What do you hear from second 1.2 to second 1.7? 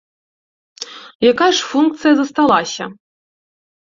Якая ж